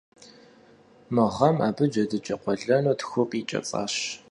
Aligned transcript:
Мы 1.13 1.25
гъэм 1.35 1.57
абы 1.67 1.85
джэдыкӀэ 1.91 2.35
къуэлэну 2.41 2.95
тху 2.99 3.23
къикӀэцӀащ. 3.29 3.93